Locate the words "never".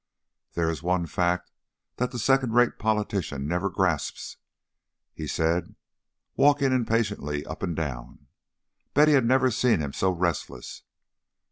3.47-3.69, 9.27-9.51